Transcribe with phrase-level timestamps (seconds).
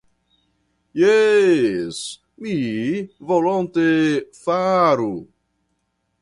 [1.01, 1.99] Jes,
[2.45, 2.55] mi
[3.33, 3.85] volonte
[4.41, 5.13] faru.